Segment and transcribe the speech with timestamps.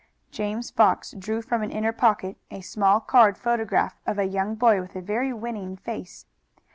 [0.31, 4.81] James Fox drew from an inner pocket a small card photograph of a young boy
[4.81, 6.25] with a very winning face.